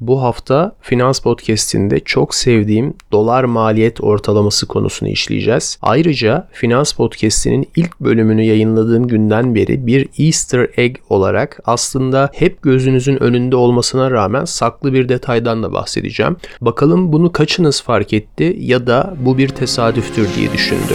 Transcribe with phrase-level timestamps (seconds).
[0.00, 5.78] Bu hafta Finans Podcast'inde çok sevdiğim dolar maliyet ortalaması konusunu işleyeceğiz.
[5.82, 13.22] Ayrıca Finans Podcast'inin ilk bölümünü yayınladığım günden beri bir Easter egg olarak aslında hep gözünüzün
[13.22, 16.36] önünde olmasına rağmen saklı bir detaydan da bahsedeceğim.
[16.60, 20.94] Bakalım bunu kaçınız fark etti ya da bu bir tesadüftür diye düşündü.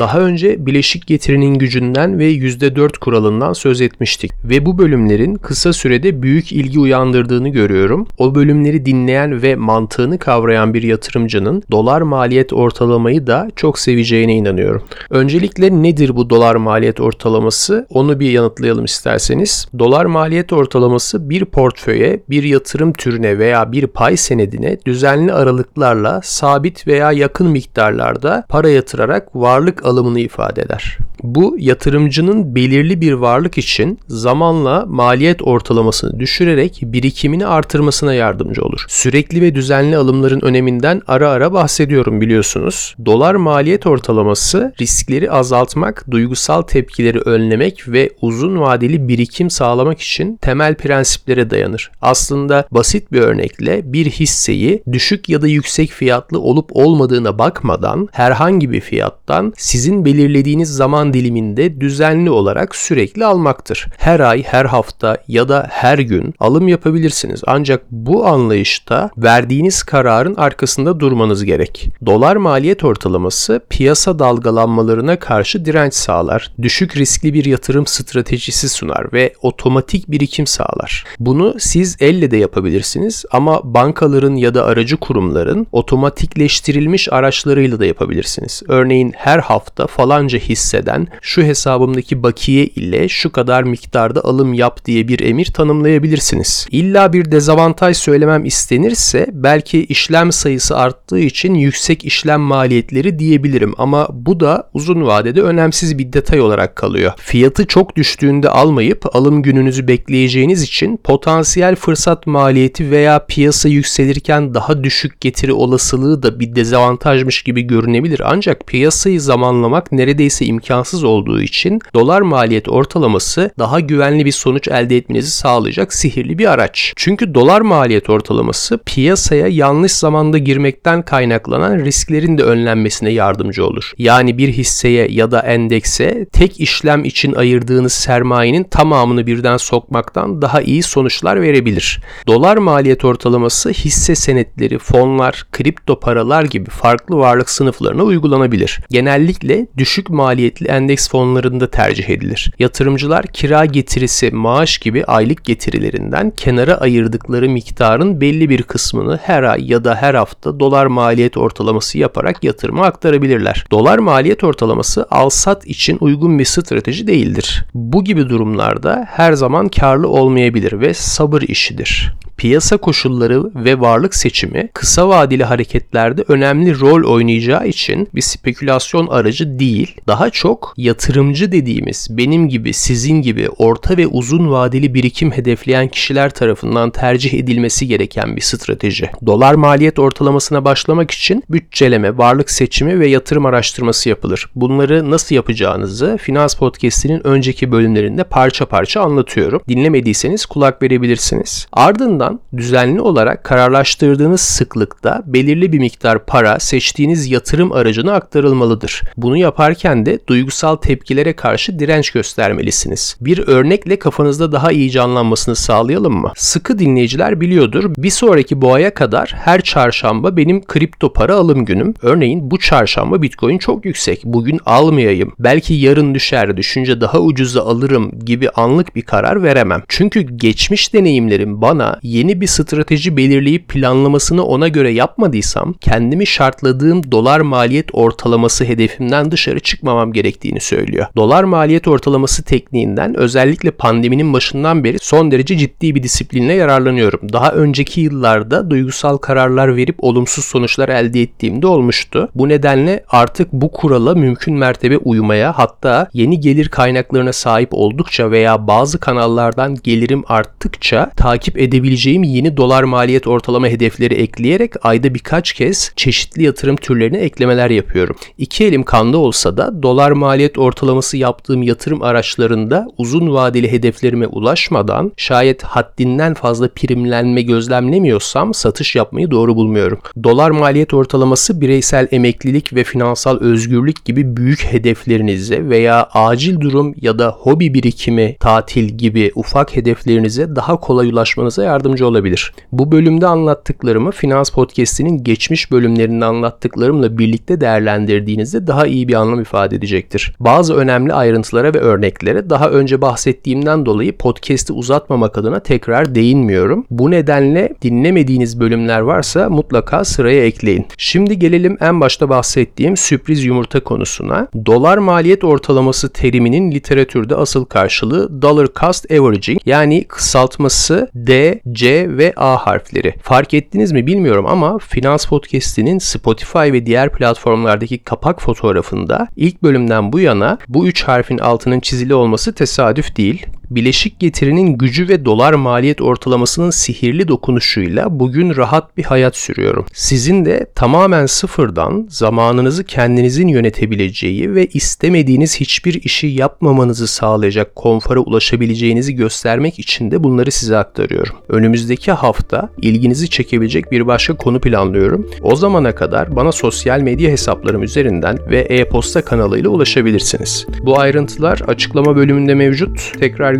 [0.00, 6.22] Daha önce bileşik getirinin gücünden ve %4 kuralından söz etmiştik ve bu bölümlerin kısa sürede
[6.22, 8.06] büyük ilgi uyandırdığını görüyorum.
[8.18, 14.82] O bölümleri dinleyen ve mantığını kavrayan bir yatırımcının dolar maliyet ortalamayı da çok seveceğine inanıyorum.
[15.10, 17.86] Öncelikle nedir bu dolar maliyet ortalaması?
[17.90, 19.68] Onu bir yanıtlayalım isterseniz.
[19.78, 26.86] Dolar maliyet ortalaması bir portföye, bir yatırım türüne veya bir pay senedine düzenli aralıklarla sabit
[26.86, 30.98] veya yakın miktarlarda para yatırarak varlık alımını ifade eder.
[31.22, 38.84] Bu yatırımcının belirli bir varlık için zamanla maliyet ortalamasını düşürerek birikimini artırmasına yardımcı olur.
[38.88, 42.94] Sürekli ve düzenli alımların öneminden ara ara bahsediyorum biliyorsunuz.
[43.06, 50.74] Dolar maliyet ortalaması riskleri azaltmak, duygusal tepkileri önlemek ve uzun vadeli birikim sağlamak için temel
[50.74, 51.90] prensiplere dayanır.
[52.02, 58.70] Aslında basit bir örnekle bir hisseyi düşük ya da yüksek fiyatlı olup olmadığına bakmadan herhangi
[58.70, 63.86] bir fiyattan sizin belirlediğiniz zaman diliminde düzenli olarak sürekli almaktır.
[63.98, 67.42] Her ay, her hafta ya da her gün alım yapabilirsiniz.
[67.46, 71.88] Ancak bu anlayışta verdiğiniz kararın arkasında durmanız gerek.
[72.06, 76.52] Dolar maliyet ortalaması piyasa dalgalanmalarına karşı direnç sağlar.
[76.62, 81.04] Düşük riskli bir yatırım stratejisi sunar ve otomatik birikim sağlar.
[81.18, 88.62] Bunu siz elle de yapabilirsiniz ama bankaların ya da aracı kurumların otomatikleştirilmiş araçlarıyla da yapabilirsiniz.
[88.68, 95.08] Örneğin her hafta falanca hisseden şu hesabımdaki bakiye ile şu kadar miktarda alım yap diye
[95.08, 96.66] bir emir tanımlayabilirsiniz.
[96.70, 104.08] İlla bir dezavantaj söylemem istenirse belki işlem sayısı arttığı için yüksek işlem maliyetleri diyebilirim ama
[104.12, 107.12] bu da uzun vadede önemsiz bir detay olarak kalıyor.
[107.16, 114.84] Fiyatı çok düştüğünde almayıp alım gününüzü bekleyeceğiniz için potansiyel fırsat maliyeti veya piyasa yükselirken daha
[114.84, 119.20] düşük getiri olasılığı da bir dezavantajmış gibi görünebilir ancak piyasayı
[119.60, 125.94] zamanlamak neredeyse imkansız olduğu için dolar maliyet ortalaması daha güvenli bir sonuç elde etmenizi sağlayacak
[125.94, 126.92] sihirli bir araç.
[126.96, 133.92] Çünkü dolar maliyet ortalaması piyasaya yanlış zamanda girmekten kaynaklanan risklerin de önlenmesine yardımcı olur.
[133.98, 140.60] Yani bir hisseye ya da endekse tek işlem için ayırdığınız sermayenin tamamını birden sokmaktan daha
[140.60, 142.00] iyi sonuçlar verebilir.
[142.26, 148.80] Dolar maliyet ortalaması hisse senetleri, fonlar, kripto paralar gibi farklı varlık sınıflarına uygulanabilir.
[148.90, 149.39] Genellikle
[149.76, 152.52] düşük maliyetli endeks fonlarında tercih edilir.
[152.58, 159.70] Yatırımcılar kira getirisi, maaş gibi aylık getirilerinden kenara ayırdıkları miktarın belli bir kısmını her ay
[159.70, 163.64] ya da her hafta dolar maliyet ortalaması yaparak yatırıma aktarabilirler.
[163.70, 167.64] Dolar maliyet ortalaması al-sat için uygun bir strateji değildir.
[167.74, 174.68] Bu gibi durumlarda her zaman karlı olmayabilir ve sabır işidir piyasa koşulları ve varlık seçimi
[174.74, 182.08] kısa vadeli hareketlerde önemli rol oynayacağı için bir spekülasyon aracı değil, daha çok yatırımcı dediğimiz
[182.10, 188.36] benim gibi, sizin gibi orta ve uzun vadeli birikim hedefleyen kişiler tarafından tercih edilmesi gereken
[188.36, 189.10] bir strateji.
[189.26, 194.46] Dolar maliyet ortalamasına başlamak için bütçeleme, varlık seçimi ve yatırım araştırması yapılır.
[194.54, 199.62] Bunları nasıl yapacağınızı Finans Podcast'inin önceki bölümlerinde parça parça anlatıyorum.
[199.68, 201.66] Dinlemediyseniz kulak verebilirsiniz.
[201.72, 209.02] Ardından Ardından düzenli olarak kararlaştırdığınız sıklıkta belirli bir miktar para seçtiğiniz yatırım aracına aktarılmalıdır.
[209.16, 213.16] Bunu yaparken de duygusal tepkilere karşı direnç göstermelisiniz.
[213.20, 216.32] Bir örnekle kafanızda daha iyi canlanmasını sağlayalım mı?
[216.36, 217.94] Sıkı dinleyiciler biliyordur.
[217.96, 221.94] Bir sonraki boğaya kadar her çarşamba benim kripto para alım günüm.
[222.02, 224.22] Örneğin bu çarşamba Bitcoin çok yüksek.
[224.24, 225.32] Bugün almayayım.
[225.38, 226.56] Belki yarın düşer.
[226.56, 229.82] Düşünce daha ucuza alırım gibi anlık bir karar veremem.
[229.88, 237.86] Çünkü geçmiş deneyimlerim bana bir strateji belirleyip planlamasını ona göre yapmadıysam kendimi şartladığım dolar maliyet
[237.92, 241.06] ortalaması hedefimden dışarı çıkmamam gerektiğini söylüyor.
[241.16, 247.20] Dolar maliyet ortalaması tekniğinden özellikle pandeminin başından beri son derece ciddi bir disiplinle yararlanıyorum.
[247.32, 252.28] Daha önceki yıllarda duygusal kararlar verip olumsuz sonuçlar elde ettiğimde olmuştu.
[252.34, 258.66] Bu nedenle artık bu kurala mümkün mertebe uymaya hatta yeni gelir kaynaklarına sahip oldukça veya
[258.66, 265.52] bazı kanallardan gelirim arttıkça takip edebileceğim ulaşabileceğim yeni dolar maliyet ortalama hedefleri ekleyerek ayda birkaç
[265.52, 268.16] kez çeşitli yatırım türlerine eklemeler yapıyorum.
[268.38, 275.12] İki elim kanda olsa da dolar maliyet ortalaması yaptığım yatırım araçlarında uzun vadeli hedeflerime ulaşmadan
[275.16, 279.98] şayet haddinden fazla primlenme gözlemlemiyorsam satış yapmayı doğru bulmuyorum.
[280.24, 287.18] Dolar maliyet ortalaması bireysel emeklilik ve finansal özgürlük gibi büyük hedeflerinize veya acil durum ya
[287.18, 292.52] da hobi birikimi, tatil gibi ufak hedeflerinize daha kolay ulaşmanıza yardımcı olabilir.
[292.72, 299.76] Bu bölümde anlattıklarımı Finans Podcast'inin geçmiş bölümlerinde anlattıklarımla birlikte değerlendirdiğinizde daha iyi bir anlam ifade
[299.76, 300.34] edecektir.
[300.40, 306.86] Bazı önemli ayrıntılara ve örneklere daha önce bahsettiğimden dolayı podcast'i uzatmamak adına tekrar değinmiyorum.
[306.90, 310.86] Bu nedenle dinlemediğiniz bölümler varsa mutlaka sıraya ekleyin.
[310.98, 314.48] Şimdi gelelim en başta bahsettiğim sürpriz yumurta konusuna.
[314.66, 322.32] Dolar maliyet ortalaması teriminin literatürde asıl karşılığı Dollar Cost Averaging yani kısaltması D, C ve
[322.36, 323.14] A harfleri.
[323.22, 330.12] Fark ettiniz mi bilmiyorum ama Finans Podcast'inin Spotify ve diğer platformlardaki kapak fotoğrafında ilk bölümden
[330.12, 335.52] bu yana bu üç harfin altının çizili olması tesadüf değil bileşik getirinin gücü ve dolar
[335.52, 339.86] maliyet ortalamasının sihirli dokunuşuyla bugün rahat bir hayat sürüyorum.
[339.92, 349.14] Sizin de tamamen sıfırdan zamanınızı kendinizin yönetebileceği ve istemediğiniz hiçbir işi yapmamanızı sağlayacak konfora ulaşabileceğinizi
[349.14, 351.36] göstermek için de bunları size aktarıyorum.
[351.48, 355.30] Önümüzdeki hafta ilginizi çekebilecek bir başka konu planlıyorum.
[355.42, 360.66] O zamana kadar bana sosyal medya hesaplarım üzerinden ve e-posta kanalıyla ulaşabilirsiniz.
[360.82, 363.12] Bu ayrıntılar açıklama bölümünde mevcut.
[363.20, 363.59] Tekrar